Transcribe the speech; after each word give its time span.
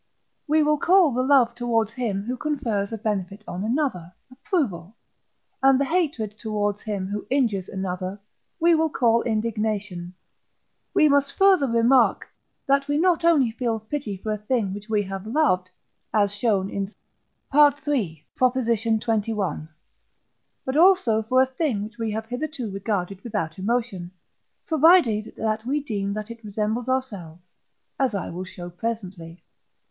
We 0.47 0.63
will 0.63 0.79
call 0.79 1.11
the 1.11 1.21
love 1.21 1.53
towards 1.53 1.91
him 1.93 2.23
who 2.23 2.35
confers 2.35 2.91
a 2.91 2.97
benefit 2.97 3.43
on 3.47 3.63
another, 3.63 4.11
Approval; 4.31 4.95
and 5.61 5.79
the 5.79 5.85
hatred 5.85 6.31
towards 6.39 6.81
him 6.81 7.05
who 7.05 7.27
injures 7.29 7.69
another, 7.69 8.19
we 8.59 8.73
will 8.73 8.89
call 8.89 9.21
Indignation. 9.21 10.15
We 10.95 11.07
must 11.07 11.37
further 11.37 11.67
remark, 11.67 12.27
that 12.65 12.87
we 12.87 12.97
not 12.97 13.23
only 13.23 13.51
feel 13.51 13.79
pity 13.79 14.17
for 14.17 14.31
a 14.33 14.39
thing 14.39 14.73
which 14.73 14.89
we 14.89 15.03
have 15.03 15.27
loved 15.27 15.69
(as 16.11 16.33
shown 16.33 16.67
in 16.71 16.87
III. 16.87 16.95
xxi.), 17.53 18.23
but 20.65 20.75
also 20.75 21.21
for 21.21 21.43
a 21.43 21.53
thing 21.55 21.83
which 21.83 21.99
we 21.99 22.09
have 22.09 22.25
hitherto 22.25 22.71
regarded 22.71 23.23
without 23.23 23.59
emotion, 23.59 24.09
provided 24.65 25.35
that 25.37 25.63
we 25.63 25.79
deem 25.79 26.13
that 26.13 26.31
it 26.31 26.43
resembles 26.43 26.89
ourselves 26.89 27.53
(as 27.99 28.15
I 28.15 28.31
will 28.31 28.45
show 28.45 28.67
presently). 28.71 29.43